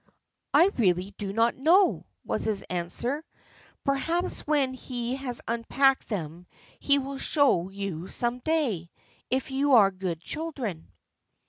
"I 0.51 0.69
really 0.79 1.13
do 1.19 1.31
not 1.31 1.53
know," 1.55 2.07
was 2.25 2.45
his 2.45 2.63
answer; 2.71 3.23
"perhaps 3.83 4.39
when 4.47 4.73
he 4.73 5.17
has 5.17 5.41
unpacked 5.47 6.09
them 6.09 6.47
he 6.79 6.97
will 6.97 7.19
show 7.19 7.69
you 7.69 8.07
some 8.07 8.39
day, 8.39 8.89
if 9.29 9.51
you 9.51 9.73
are 9.73 9.91
good 9.91 10.19
children." 10.19 10.87